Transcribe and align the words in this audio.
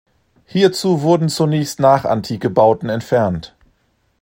Hierzu 0.45 1.01
wurden 1.03 1.29
zunächst 1.29 1.79
nachantike 1.79 2.49
Bauten 2.49 2.89
entfernt. 2.89 3.53